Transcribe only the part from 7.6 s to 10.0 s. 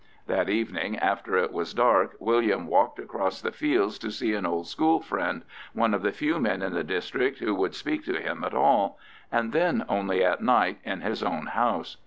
speak to him at all, and then